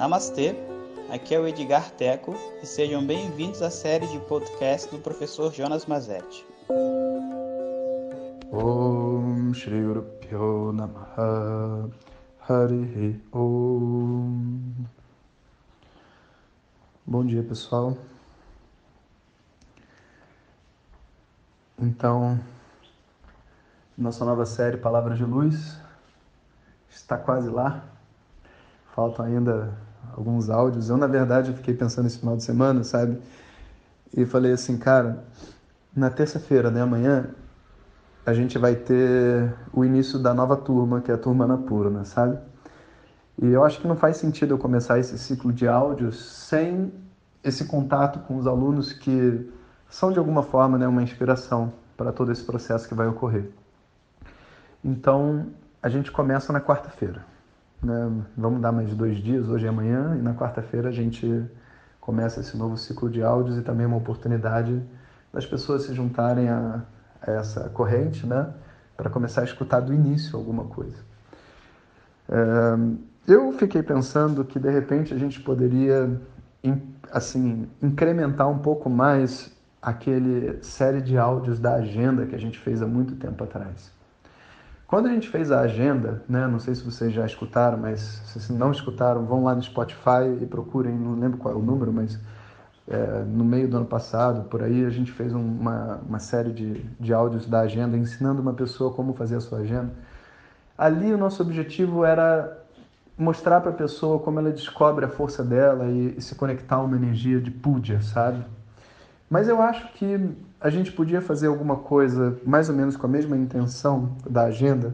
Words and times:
Namastê, 0.00 0.56
aqui 1.12 1.34
é 1.34 1.38
o 1.38 1.46
Edgar 1.46 1.90
Teco 1.90 2.34
e 2.62 2.66
sejam 2.66 3.06
bem-vindos 3.06 3.60
à 3.60 3.68
série 3.68 4.06
de 4.06 4.18
podcast 4.20 4.90
do 4.90 4.98
professor 4.98 5.52
Jonas 5.52 5.84
Mazetti. 5.84 6.42
Om 8.50 9.52
Shri 9.52 9.74
Hari 12.48 13.22
Om 13.30 14.72
Bom 17.06 17.26
dia 17.26 17.42
pessoal. 17.42 17.94
Então, 21.78 22.40
nossa 23.98 24.24
nova 24.24 24.46
série 24.46 24.78
Palavras 24.78 25.18
de 25.18 25.26
Luz 25.26 25.78
está 26.88 27.18
quase 27.18 27.50
lá. 27.50 27.84
Faltam 28.94 29.26
ainda 29.26 29.89
alguns 30.16 30.50
áudios. 30.50 30.90
Eu, 30.90 30.96
na 30.96 31.06
verdade, 31.06 31.52
fiquei 31.52 31.74
pensando 31.74 32.06
esse 32.06 32.18
final 32.18 32.36
de 32.36 32.42
semana, 32.42 32.84
sabe? 32.84 33.18
E 34.16 34.26
falei 34.26 34.52
assim, 34.52 34.76
cara, 34.76 35.24
na 35.94 36.10
terça-feira, 36.10 36.70
né, 36.70 36.82
amanhã, 36.82 37.30
a 38.24 38.34
gente 38.34 38.58
vai 38.58 38.74
ter 38.74 39.54
o 39.72 39.84
início 39.84 40.18
da 40.18 40.34
nova 40.34 40.56
turma, 40.56 41.00
que 41.00 41.10
é 41.10 41.14
a 41.14 41.18
turma 41.18 41.46
Napurna, 41.46 42.04
sabe? 42.04 42.38
E 43.42 43.46
eu 43.46 43.64
acho 43.64 43.80
que 43.80 43.88
não 43.88 43.96
faz 43.96 44.16
sentido 44.18 44.54
eu 44.54 44.58
começar 44.58 44.98
esse 44.98 45.18
ciclo 45.18 45.52
de 45.52 45.66
áudios 45.66 46.22
sem 46.22 46.92
esse 47.42 47.64
contato 47.64 48.18
com 48.20 48.36
os 48.36 48.46
alunos 48.46 48.92
que 48.92 49.50
são 49.88 50.12
de 50.12 50.18
alguma 50.18 50.42
forma 50.42 50.76
né, 50.76 50.86
uma 50.86 51.02
inspiração 51.02 51.72
para 51.96 52.12
todo 52.12 52.30
esse 52.30 52.44
processo 52.44 52.86
que 52.86 52.94
vai 52.94 53.06
ocorrer. 53.06 53.50
Então, 54.84 55.46
a 55.82 55.88
gente 55.88 56.12
começa 56.12 56.52
na 56.52 56.60
quarta-feira. 56.60 57.24
Né? 57.82 58.24
Vamos 58.36 58.60
dar 58.60 58.72
mais 58.72 58.94
dois 58.94 59.18
dias, 59.18 59.48
hoje 59.48 59.64
e 59.64 59.68
amanhã, 59.68 60.16
e 60.18 60.22
na 60.22 60.34
quarta-feira 60.34 60.88
a 60.88 60.92
gente 60.92 61.44
começa 62.00 62.40
esse 62.40 62.56
novo 62.56 62.76
ciclo 62.76 63.08
de 63.08 63.22
áudios 63.22 63.58
e 63.58 63.62
também 63.62 63.86
uma 63.86 63.96
oportunidade 63.96 64.82
das 65.32 65.46
pessoas 65.46 65.84
se 65.84 65.94
juntarem 65.94 66.48
a, 66.48 66.82
a 67.22 67.30
essa 67.30 67.68
corrente, 67.70 68.26
né? 68.26 68.52
para 68.96 69.08
começar 69.08 69.40
a 69.40 69.44
escutar 69.44 69.80
do 69.80 69.94
início 69.94 70.36
alguma 70.36 70.64
coisa. 70.64 70.98
É, 72.28 73.32
eu 73.32 73.50
fiquei 73.52 73.82
pensando 73.82 74.44
que 74.44 74.58
de 74.58 74.70
repente 74.70 75.14
a 75.14 75.18
gente 75.18 75.40
poderia 75.40 76.20
assim 77.10 77.66
incrementar 77.82 78.48
um 78.48 78.58
pouco 78.58 78.90
mais 78.90 79.56
aquele 79.80 80.62
série 80.62 81.00
de 81.00 81.16
áudios 81.16 81.58
da 81.58 81.76
agenda 81.76 82.26
que 82.26 82.34
a 82.34 82.38
gente 82.38 82.58
fez 82.58 82.82
há 82.82 82.86
muito 82.86 83.16
tempo 83.16 83.42
atrás. 83.42 83.90
Quando 84.90 85.06
a 85.06 85.12
gente 85.12 85.28
fez 85.28 85.52
a 85.52 85.60
agenda, 85.60 86.20
né, 86.28 86.48
não 86.48 86.58
sei 86.58 86.74
se 86.74 86.82
vocês 86.82 87.12
já 87.12 87.24
escutaram, 87.24 87.78
mas 87.78 88.00
se 88.26 88.52
não 88.52 88.72
escutaram, 88.72 89.24
vão 89.24 89.44
lá 89.44 89.54
no 89.54 89.62
Spotify 89.62 90.42
e 90.42 90.44
procurem, 90.44 90.92
não 90.92 91.14
lembro 91.14 91.38
qual 91.38 91.54
é 91.54 91.56
o 91.56 91.62
número, 91.62 91.92
mas 91.92 92.18
é, 92.88 93.22
no 93.24 93.44
meio 93.44 93.68
do 93.68 93.76
ano 93.76 93.86
passado, 93.86 94.48
por 94.48 94.64
aí, 94.64 94.84
a 94.84 94.90
gente 94.90 95.12
fez 95.12 95.32
uma, 95.32 96.00
uma 96.08 96.18
série 96.18 96.50
de, 96.50 96.84
de 96.98 97.14
áudios 97.14 97.46
da 97.46 97.60
agenda 97.60 97.96
ensinando 97.96 98.42
uma 98.42 98.52
pessoa 98.52 98.92
como 98.92 99.14
fazer 99.14 99.36
a 99.36 99.40
sua 99.40 99.58
agenda. 99.58 99.92
Ali 100.76 101.12
o 101.12 101.16
nosso 101.16 101.40
objetivo 101.40 102.04
era 102.04 102.58
mostrar 103.16 103.60
para 103.60 103.70
a 103.70 103.74
pessoa 103.74 104.18
como 104.18 104.40
ela 104.40 104.50
descobre 104.50 105.04
a 105.04 105.08
força 105.08 105.44
dela 105.44 105.86
e, 105.86 106.16
e 106.18 106.20
se 106.20 106.34
conectar 106.34 106.76
a 106.76 106.82
uma 106.82 106.96
energia 106.96 107.40
de 107.40 107.52
puja, 107.52 108.00
sabe? 108.02 108.44
Mas 109.30 109.46
eu 109.46 109.62
acho 109.62 109.92
que 109.92 110.34
a 110.60 110.68
gente 110.68 110.90
podia 110.90 111.22
fazer 111.22 111.46
alguma 111.46 111.76
coisa 111.76 112.36
mais 112.44 112.68
ou 112.68 112.74
menos 112.74 112.96
com 112.96 113.06
a 113.06 113.08
mesma 113.08 113.36
intenção 113.36 114.16
da 114.28 114.46
agenda, 114.46 114.92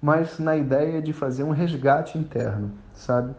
mas 0.00 0.38
na 0.38 0.56
ideia 0.56 1.02
de 1.02 1.12
fazer 1.12 1.42
um 1.42 1.50
resgate 1.50 2.16
interno, 2.16 2.70
sabe? 2.94 3.34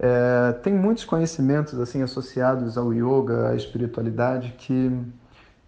É, 0.00 0.52
tem 0.64 0.74
muitos 0.74 1.04
conhecimentos 1.04 1.78
assim 1.78 2.02
associados 2.02 2.76
ao 2.76 2.92
yoga, 2.92 3.50
à 3.50 3.54
espiritualidade, 3.54 4.54
que 4.58 5.00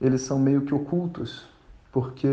eles 0.00 0.22
são 0.22 0.38
meio 0.38 0.62
que 0.62 0.74
ocultos, 0.74 1.48
porque 1.92 2.28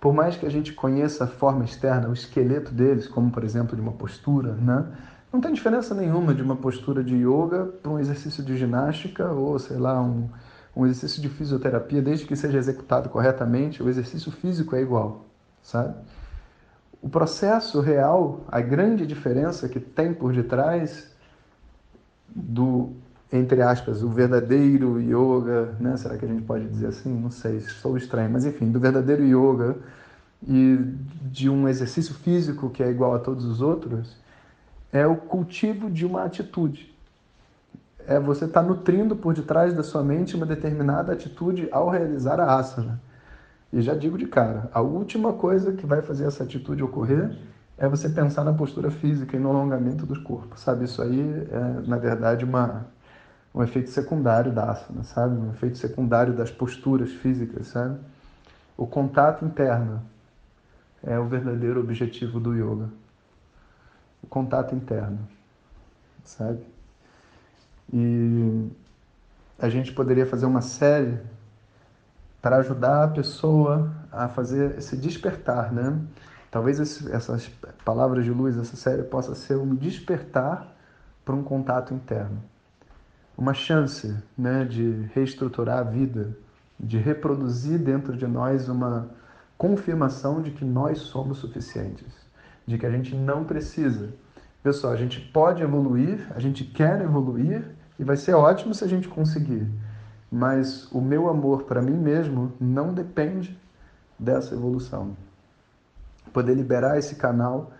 por 0.00 0.14
mais 0.14 0.36
que 0.36 0.46
a 0.46 0.50
gente 0.50 0.72
conheça 0.72 1.24
a 1.24 1.26
forma 1.26 1.64
externa, 1.64 2.08
o 2.08 2.14
esqueleto 2.14 2.72
deles, 2.72 3.06
como 3.06 3.30
por 3.30 3.44
exemplo 3.44 3.76
de 3.76 3.82
uma 3.82 3.92
postura, 3.92 4.52
né? 4.52 4.86
Não 5.32 5.40
tem 5.40 5.52
diferença 5.52 5.94
nenhuma 5.94 6.34
de 6.34 6.42
uma 6.42 6.56
postura 6.56 7.04
de 7.04 7.14
yoga 7.14 7.66
para 7.82 7.92
um 7.92 7.98
exercício 7.98 8.42
de 8.42 8.56
ginástica 8.56 9.30
ou, 9.30 9.58
sei 9.58 9.76
lá, 9.76 10.00
um, 10.00 10.28
um 10.74 10.86
exercício 10.86 11.20
de 11.20 11.28
fisioterapia, 11.28 12.00
desde 12.00 12.26
que 12.26 12.34
seja 12.34 12.56
executado 12.56 13.08
corretamente, 13.08 13.82
o 13.82 13.88
exercício 13.88 14.32
físico 14.32 14.74
é 14.74 14.80
igual, 14.80 15.26
sabe? 15.62 15.94
O 17.02 17.08
processo 17.08 17.80
real, 17.80 18.40
a 18.48 18.60
grande 18.60 19.06
diferença 19.06 19.68
que 19.68 19.78
tem 19.78 20.14
por 20.14 20.32
detrás 20.32 21.10
do, 22.28 22.92
entre 23.32 23.60
aspas, 23.60 24.02
o 24.02 24.08
verdadeiro 24.08 25.00
yoga, 25.00 25.74
né? 25.78 25.96
Será 25.96 26.16
que 26.16 26.24
a 26.24 26.28
gente 26.28 26.42
pode 26.42 26.66
dizer 26.68 26.86
assim? 26.86 27.12
Não 27.12 27.30
sei, 27.30 27.60
sou 27.60 27.96
estranho, 27.96 28.30
mas 28.30 28.46
enfim, 28.46 28.70
do 28.70 28.80
verdadeiro 28.80 29.22
yoga 29.24 29.76
e 30.46 30.78
de 31.30 31.50
um 31.50 31.68
exercício 31.68 32.14
físico 32.14 32.70
que 32.70 32.82
é 32.82 32.90
igual 32.90 33.14
a 33.14 33.18
todos 33.18 33.44
os 33.44 33.60
outros, 33.60 34.16
é 34.92 35.06
o 35.06 35.16
cultivo 35.16 35.90
de 35.90 36.04
uma 36.06 36.24
atitude 36.24 36.98
é 38.08 38.18
você 38.18 38.46
estar 38.46 38.62
tá 38.62 38.66
nutrindo 38.66 39.14
por 39.14 39.34
detrás 39.34 39.74
da 39.74 39.82
sua 39.82 40.02
mente 40.02 40.34
uma 40.34 40.46
determinada 40.46 41.12
atitude 41.12 41.68
ao 41.70 41.90
realizar 41.90 42.40
a 42.40 42.56
asana. 42.56 42.98
E 43.70 43.82
já 43.82 43.94
digo 43.94 44.16
de 44.16 44.26
cara, 44.26 44.70
a 44.72 44.80
última 44.80 45.34
coisa 45.34 45.72
que 45.74 45.84
vai 45.84 46.00
fazer 46.00 46.24
essa 46.24 46.42
atitude 46.42 46.82
ocorrer 46.82 47.36
é 47.76 47.86
você 47.86 48.08
pensar 48.08 48.44
na 48.44 48.52
postura 48.54 48.90
física 48.90 49.36
e 49.36 49.38
no 49.38 49.50
alongamento 49.50 50.06
do 50.06 50.22
corpo, 50.22 50.58
sabe? 50.58 50.86
Isso 50.86 51.02
aí 51.02 51.46
é, 51.52 51.86
na 51.86 51.98
verdade, 51.98 52.46
uma, 52.46 52.86
um 53.54 53.62
efeito 53.62 53.90
secundário 53.90 54.52
da 54.52 54.70
asana, 54.70 55.04
sabe? 55.04 55.38
Um 55.38 55.50
efeito 55.50 55.76
secundário 55.76 56.32
das 56.32 56.50
posturas 56.50 57.12
físicas, 57.12 57.66
sabe? 57.66 57.98
O 58.74 58.86
contato 58.86 59.44
interno 59.44 60.00
é 61.04 61.18
o 61.18 61.26
verdadeiro 61.26 61.78
objetivo 61.78 62.40
do 62.40 62.54
yoga. 62.54 62.88
O 64.22 64.26
contato 64.26 64.74
interno, 64.74 65.18
sabe? 66.24 66.60
E 67.92 68.68
a 69.58 69.68
gente 69.68 69.92
poderia 69.92 70.26
fazer 70.26 70.46
uma 70.46 70.60
série 70.60 71.18
para 72.40 72.56
ajudar 72.58 73.04
a 73.04 73.08
pessoa 73.08 73.92
a 74.12 74.28
fazer 74.28 74.78
esse 74.78 74.96
despertar, 74.96 75.72
né? 75.72 75.98
Talvez 76.50 76.80
esse, 76.80 77.10
essas 77.12 77.50
palavras 77.84 78.24
de 78.24 78.30
luz, 78.30 78.56
essa 78.56 78.76
série 78.76 79.02
possa 79.02 79.34
ser 79.34 79.56
um 79.56 79.74
despertar 79.74 80.74
para 81.24 81.34
um 81.34 81.42
contato 81.42 81.92
interno. 81.92 82.42
Uma 83.36 83.52
chance 83.52 84.16
né, 84.36 84.64
de 84.64 85.10
reestruturar 85.14 85.78
a 85.78 85.82
vida, 85.82 86.36
de 86.80 86.96
reproduzir 86.96 87.78
dentro 87.78 88.16
de 88.16 88.26
nós 88.26 88.68
uma 88.68 89.10
confirmação 89.58 90.40
de 90.40 90.52
que 90.52 90.64
nós 90.64 90.98
somos 91.00 91.38
suficientes, 91.38 92.06
de 92.68 92.76
que 92.76 92.84
a 92.84 92.90
gente 92.90 93.16
não 93.16 93.44
precisa. 93.44 94.10
Pessoal, 94.62 94.92
a 94.92 94.96
gente 94.96 95.18
pode 95.20 95.62
evoluir, 95.62 96.30
a 96.34 96.38
gente 96.38 96.64
quer 96.64 97.00
evoluir, 97.00 97.64
e 97.98 98.04
vai 98.04 98.16
ser 98.16 98.34
ótimo 98.34 98.74
se 98.74 98.84
a 98.84 98.86
gente 98.86 99.08
conseguir. 99.08 99.66
Mas 100.30 100.86
o 100.92 101.00
meu 101.00 101.30
amor 101.30 101.62
para 101.62 101.80
mim 101.80 101.96
mesmo 101.96 102.52
não 102.60 102.92
depende 102.92 103.58
dessa 104.18 104.54
evolução. 104.54 105.16
Poder 106.30 106.54
liberar 106.54 106.98
esse 106.98 107.14
canal, 107.16 107.72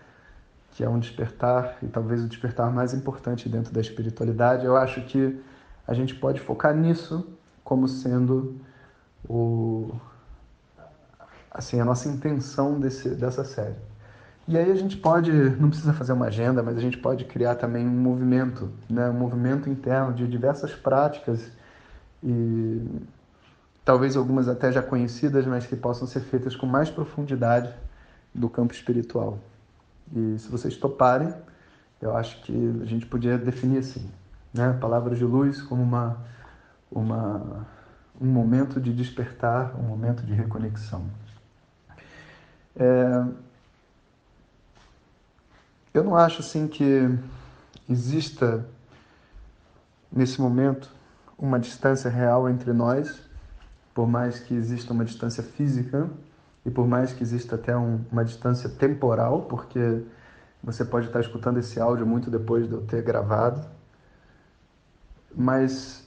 que 0.71 0.83
é 0.83 0.89
um 0.89 0.97
despertar, 0.97 1.77
e 1.83 1.87
talvez 1.87 2.23
o 2.23 2.27
despertar 2.27 2.73
mais 2.73 2.91
importante 2.91 3.47
dentro 3.47 3.71
da 3.71 3.79
espiritualidade, 3.79 4.65
eu 4.65 4.75
acho 4.75 5.01
que 5.01 5.39
a 5.87 5.93
gente 5.93 6.15
pode 6.15 6.41
focar 6.41 6.75
nisso 6.75 7.27
como 7.63 7.87
sendo 7.87 8.55
o, 9.29 9.93
assim, 11.51 11.79
a 11.79 11.85
nossa 11.85 12.09
intenção 12.09 12.79
desse, 12.79 13.09
dessa 13.09 13.43
série. 13.43 13.88
E 14.49 14.57
aí 14.57 14.71
a 14.71 14.75
gente 14.75 14.97
pode, 14.97 15.31
não 15.31 15.69
precisa 15.69 15.93
fazer 15.93 16.11
uma 16.11 16.25
agenda, 16.25 16.63
mas 16.63 16.75
a 16.75 16.81
gente 16.81 16.97
pode 16.97 17.23
criar 17.25 17.53
também 17.53 17.85
um 17.85 17.91
movimento, 17.91 18.71
né? 18.89 19.07
um 19.07 19.13
movimento 19.13 19.69
interno 19.69 20.11
de 20.11 20.27
diversas 20.27 20.73
práticas 20.73 21.51
e 22.23 22.83
talvez 23.85 24.17
algumas 24.17 24.47
até 24.47 24.71
já 24.71 24.81
conhecidas, 24.81 25.45
mas 25.45 25.67
que 25.67 25.75
possam 25.75 26.07
ser 26.07 26.21
feitas 26.21 26.55
com 26.55 26.65
mais 26.65 26.89
profundidade 26.89 27.71
do 28.33 28.49
campo 28.49 28.73
espiritual. 28.73 29.37
E 30.15 30.39
se 30.39 30.49
vocês 30.49 30.75
toparem, 30.75 31.31
eu 32.01 32.17
acho 32.17 32.41
que 32.41 32.79
a 32.81 32.85
gente 32.85 33.05
podia 33.05 33.37
definir 33.37 33.77
assim, 33.77 34.09
né? 34.51 34.75
Palavras 34.81 35.19
de 35.19 35.25
luz 35.25 35.61
como 35.61 35.83
uma, 35.83 36.17
uma, 36.91 37.67
um 38.19 38.25
momento 38.25 38.81
de 38.81 38.91
despertar, 38.91 39.79
um 39.79 39.83
momento 39.83 40.23
de 40.23 40.33
reconexão. 40.33 41.05
É, 42.75 43.48
eu 45.93 46.03
não 46.03 46.15
acho 46.15 46.41
assim 46.41 46.67
que 46.67 47.09
exista 47.89 48.65
nesse 50.11 50.39
momento 50.39 50.89
uma 51.37 51.59
distância 51.59 52.09
real 52.09 52.49
entre 52.49 52.73
nós, 52.73 53.21
por 53.93 54.07
mais 54.07 54.39
que 54.39 54.53
exista 54.53 54.93
uma 54.93 55.05
distância 55.05 55.41
física 55.43 56.09
e 56.65 56.69
por 56.69 56.87
mais 56.87 57.13
que 57.13 57.23
exista 57.23 57.55
até 57.55 57.75
um, 57.75 57.99
uma 58.11 58.23
distância 58.23 58.69
temporal, 58.69 59.43
porque 59.43 60.03
Você 60.61 60.83
pode 60.83 61.07
estar 61.07 61.21
escutando 61.21 61.57
esse 61.57 61.79
áudio 61.79 62.05
muito 62.05 62.29
depois 62.29 62.67
de 62.67 62.73
eu 62.73 62.81
ter 62.81 63.01
gravado. 63.01 63.65
Mas 65.33 66.05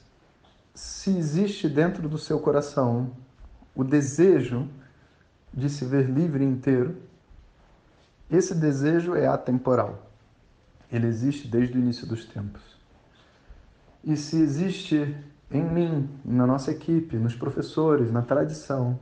se 0.75 1.17
existe 1.17 1.69
dentro 1.69 2.09
do 2.09 2.19
seu 2.19 2.39
coração 2.39 3.11
o 3.75 3.83
desejo 3.83 4.69
de 5.53 5.71
se 5.71 5.85
ver 5.85 6.09
livre 6.09 6.45
inteiro, 6.45 6.97
esse 8.31 8.55
desejo 8.55 9.15
é 9.15 9.27
atemporal. 9.27 10.11
Ele 10.91 11.07
existe 11.07 11.49
desde 11.49 11.77
o 11.77 11.81
início 11.81 12.07
dos 12.07 12.25
tempos. 12.25 12.63
E 14.05 14.17
se 14.17 14.41
existe 14.41 15.17
em 15.51 15.63
mim, 15.63 16.09
na 16.25 16.47
nossa 16.47 16.71
equipe, 16.71 17.17
nos 17.17 17.35
professores, 17.35 18.11
na 18.11 18.23
tradição, 18.23 18.99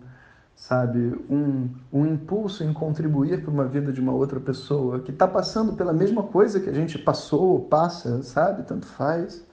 sabe, 0.54 0.98
um, 1.30 1.70
um 1.92 2.06
impulso 2.06 2.62
em 2.62 2.72
contribuir 2.72 3.42
para 3.42 3.50
uma 3.50 3.64
vida 3.64 3.92
de 3.92 4.00
uma 4.00 4.12
outra 4.12 4.38
pessoa 4.38 5.00
que 5.00 5.10
está 5.10 5.26
passando 5.26 5.72
pela 5.72 5.92
mesma 5.92 6.22
coisa 6.22 6.60
que 6.60 6.68
a 6.68 6.72
gente 6.72 6.98
passou 6.98 7.52
ou 7.52 7.60
passa, 7.60 8.22
sabe, 8.22 8.64
tanto 8.64 8.86
faz. 8.86 9.44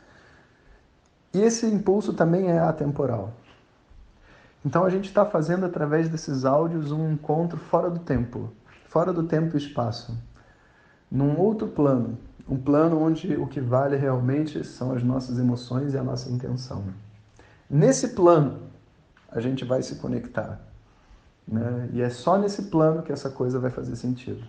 E 1.34 1.40
esse 1.40 1.66
impulso 1.66 2.14
também 2.14 2.50
é 2.50 2.60
atemporal. 2.60 3.32
Então 4.66 4.84
a 4.84 4.90
gente 4.90 5.06
está 5.06 5.26
fazendo 5.26 5.66
através 5.66 6.10
desses 6.10 6.44
áudios 6.44 6.92
um 6.92 7.12
encontro 7.12 7.58
fora 7.58 7.90
do 7.90 8.00
tempo, 8.00 8.52
fora 8.88 9.14
do 9.14 9.24
tempo 9.24 9.56
e 9.56 9.58
espaço, 9.58 10.18
num 11.10 11.38
outro 11.40 11.68
plano, 11.68 12.18
um 12.48 12.58
plano 12.58 13.02
onde 13.02 13.36
o 13.36 13.46
que 13.46 13.60
vale 13.60 13.96
realmente 13.96 14.64
são 14.64 14.94
as 14.94 15.04
nossas 15.04 15.38
emoções 15.38 15.94
e 15.94 15.98
a 15.98 16.04
nossa 16.04 16.30
intenção. 16.30 16.86
Nesse 17.70 18.10
plano 18.10 18.62
a 19.30 19.40
gente 19.42 19.66
vai 19.66 19.84
se 19.84 19.96
conectar, 19.96 20.60
né? 21.48 21.90
E 21.94 22.02
é 22.02 22.10
só 22.10 22.38
nesse 22.38 22.64
plano 22.64 23.04
que 23.04 23.12
essa 23.12 23.30
coisa 23.30 23.60
vai 23.60 23.70
fazer 23.70 23.96
sentido. 23.96 24.46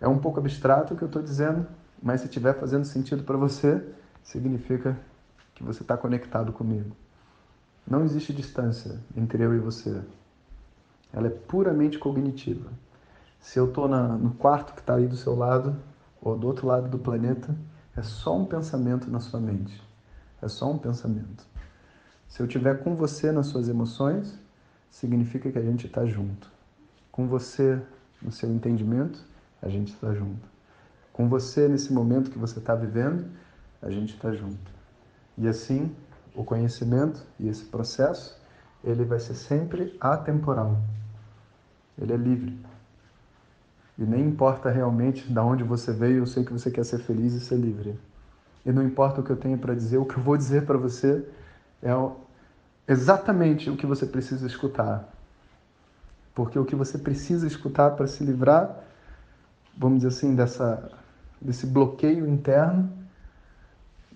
É 0.00 0.08
um 0.08 0.18
pouco 0.18 0.40
abstrato 0.40 0.94
o 0.94 0.96
que 0.96 1.04
eu 1.04 1.06
estou 1.06 1.22
dizendo, 1.22 1.66
mas 2.02 2.20
se 2.20 2.26
estiver 2.26 2.58
fazendo 2.58 2.84
sentido 2.84 3.22
para 3.22 3.36
você, 3.36 3.82
significa 4.22 4.98
que 5.54 5.62
você 5.62 5.82
está 5.82 5.96
conectado 5.96 6.52
comigo. 6.52 6.94
Não 7.86 8.04
existe 8.04 8.32
distância 8.32 8.98
entre 9.16 9.44
eu 9.44 9.54
e 9.54 9.58
você. 9.58 10.02
Ela 11.12 11.28
é 11.28 11.30
puramente 11.30 11.98
cognitiva. 11.98 12.70
Se 13.44 13.58
eu 13.58 13.66
estou 13.66 13.86
no 13.86 14.32
quarto 14.32 14.72
que 14.72 14.80
está 14.80 14.94
aí 14.94 15.06
do 15.06 15.18
seu 15.18 15.36
lado, 15.36 15.76
ou 16.18 16.36
do 16.36 16.46
outro 16.46 16.66
lado 16.66 16.88
do 16.88 16.98
planeta, 16.98 17.54
é 17.94 18.00
só 18.00 18.34
um 18.34 18.46
pensamento 18.46 19.10
na 19.10 19.20
sua 19.20 19.38
mente. 19.38 19.82
É 20.40 20.48
só 20.48 20.72
um 20.72 20.78
pensamento. 20.78 21.46
Se 22.26 22.40
eu 22.40 22.46
estiver 22.46 22.82
com 22.82 22.96
você 22.96 23.30
nas 23.30 23.48
suas 23.48 23.68
emoções, 23.68 24.38
significa 24.90 25.52
que 25.52 25.58
a 25.58 25.62
gente 25.62 25.86
está 25.86 26.06
junto. 26.06 26.50
Com 27.12 27.28
você 27.28 27.78
no 28.22 28.32
seu 28.32 28.50
entendimento, 28.50 29.22
a 29.60 29.68
gente 29.68 29.92
está 29.92 30.14
junto. 30.14 30.48
Com 31.12 31.28
você 31.28 31.68
nesse 31.68 31.92
momento 31.92 32.30
que 32.30 32.38
você 32.38 32.58
está 32.58 32.74
vivendo, 32.74 33.26
a 33.82 33.90
gente 33.90 34.14
está 34.14 34.32
junto. 34.32 34.72
E 35.36 35.46
assim, 35.46 35.94
o 36.34 36.44
conhecimento 36.44 37.22
e 37.38 37.46
esse 37.46 37.66
processo, 37.66 38.40
ele 38.82 39.04
vai 39.04 39.20
ser 39.20 39.34
sempre 39.34 39.94
atemporal. 40.00 40.78
Ele 41.98 42.14
é 42.14 42.16
livre. 42.16 42.74
E 43.96 44.02
nem 44.04 44.26
importa 44.26 44.70
realmente 44.70 45.32
de 45.32 45.38
onde 45.38 45.62
você 45.62 45.92
veio, 45.92 46.18
eu 46.18 46.26
sei 46.26 46.44
que 46.44 46.52
você 46.52 46.70
quer 46.70 46.84
ser 46.84 46.98
feliz 46.98 47.32
e 47.32 47.40
ser 47.40 47.56
livre. 47.56 47.98
E 48.66 48.72
não 48.72 48.82
importa 48.82 49.20
o 49.20 49.24
que 49.24 49.30
eu 49.30 49.36
tenho 49.36 49.58
para 49.58 49.74
dizer, 49.74 49.98
o 49.98 50.04
que 50.04 50.16
eu 50.16 50.22
vou 50.22 50.36
dizer 50.36 50.64
para 50.64 50.76
você 50.76 51.26
é 51.82 51.90
exatamente 52.88 53.70
o 53.70 53.76
que 53.76 53.86
você 53.86 54.06
precisa 54.06 54.46
escutar. 54.46 55.08
Porque 56.34 56.58
o 56.58 56.64
que 56.64 56.74
você 56.74 56.98
precisa 56.98 57.46
escutar 57.46 57.90
para 57.92 58.06
se 58.06 58.24
livrar, 58.24 58.80
vamos 59.76 59.98
dizer 59.98 60.08
assim, 60.08 60.34
dessa, 60.34 60.90
desse 61.40 61.66
bloqueio 61.66 62.26
interno, 62.26 62.90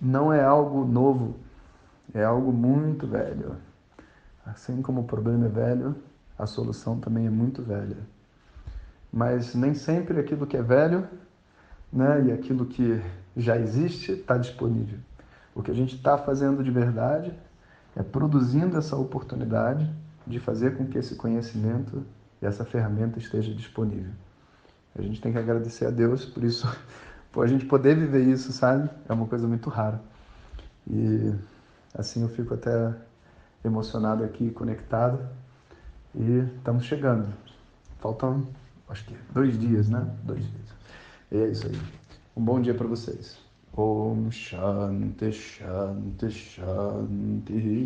não 0.01 0.33
é 0.33 0.43
algo 0.43 0.83
novo, 0.83 1.35
é 2.13 2.23
algo 2.23 2.51
muito 2.51 3.07
velho. 3.07 3.55
Assim 4.45 4.81
como 4.81 5.01
o 5.01 5.05
problema 5.05 5.45
é 5.45 5.49
velho, 5.49 5.95
a 6.37 6.45
solução 6.45 6.99
também 6.99 7.27
é 7.27 7.29
muito 7.29 7.61
velha. 7.61 7.97
Mas 9.11 9.55
nem 9.55 9.73
sempre 9.73 10.19
aquilo 10.19 10.45
que 10.45 10.57
é 10.57 10.61
velho 10.61 11.07
né, 11.91 12.25
e 12.27 12.31
aquilo 12.31 12.65
que 12.65 13.01
já 13.35 13.57
existe 13.57 14.11
está 14.11 14.37
disponível. 14.37 14.99
O 15.55 15.63
que 15.63 15.71
a 15.71 15.73
gente 15.73 15.95
está 15.95 16.17
fazendo 16.17 16.63
de 16.63 16.71
verdade 16.71 17.33
é 17.95 18.03
produzindo 18.03 18.77
essa 18.77 18.95
oportunidade 18.95 19.89
de 20.25 20.39
fazer 20.39 20.77
com 20.77 20.85
que 20.85 20.97
esse 20.97 21.15
conhecimento 21.15 22.05
e 22.41 22.45
essa 22.45 22.63
ferramenta 22.63 23.17
esteja 23.17 23.53
disponível. 23.53 24.11
A 24.97 25.01
gente 25.01 25.19
tem 25.19 25.31
que 25.31 25.37
agradecer 25.37 25.85
a 25.85 25.89
Deus 25.89 26.25
por 26.25 26.43
isso 26.43 26.67
Pô, 27.31 27.43
a 27.43 27.47
gente 27.47 27.65
poder 27.65 27.95
viver 27.95 28.23
isso, 28.23 28.51
sabe? 28.51 28.89
É 29.07 29.13
uma 29.13 29.27
coisa 29.27 29.47
muito 29.47 29.69
rara. 29.69 30.01
E 30.89 31.31
assim 31.93 32.23
eu 32.23 32.29
fico 32.29 32.55
até 32.55 32.91
emocionado 33.63 34.23
aqui, 34.23 34.49
conectado. 34.49 35.19
E 36.15 36.39
estamos 36.57 36.85
chegando. 36.85 37.27
Faltam, 37.99 38.47
acho 38.89 39.05
que 39.05 39.15
dois 39.33 39.57
dias, 39.57 39.89
né? 39.89 40.05
Dois 40.23 40.39
dias. 40.39 40.69
E 41.31 41.37
é 41.37 41.47
isso 41.47 41.67
aí. 41.67 41.79
Um 42.35 42.43
bom 42.43 42.59
dia 42.61 42.73
para 42.73 42.87
vocês. 42.87 43.37
Om 43.77 44.31
Shanti 44.31 45.31
Shanti 45.31 46.31
Shanti. 46.31 47.79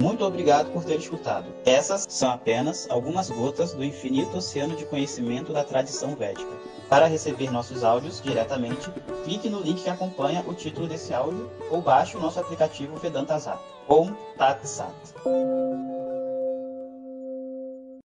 Muito 0.00 0.24
obrigado 0.24 0.72
por 0.72 0.84
ter 0.84 0.96
escutado. 0.96 1.46
Essas 1.64 2.06
são 2.08 2.30
apenas 2.30 2.88
algumas 2.90 3.30
gotas 3.30 3.72
do 3.72 3.84
infinito 3.84 4.36
oceano 4.36 4.76
de 4.76 4.84
conhecimento 4.86 5.52
da 5.52 5.64
tradição 5.64 6.14
védica. 6.14 6.50
Para 6.88 7.06
receber 7.06 7.50
nossos 7.50 7.82
áudios 7.82 8.20
diretamente, 8.22 8.90
clique 9.24 9.48
no 9.48 9.60
link 9.60 9.82
que 9.82 9.90
acompanha 9.90 10.44
o 10.46 10.54
título 10.54 10.86
desse 10.86 11.12
áudio 11.12 11.50
ou 11.70 11.82
baixe 11.82 12.16
o 12.16 12.20
nosso 12.20 12.38
aplicativo 12.38 12.96
Vedanta 12.96 13.38
Zap. 13.38 13.62
Om 13.88 14.14
Tat 14.36 14.64
Sat. 14.64 14.94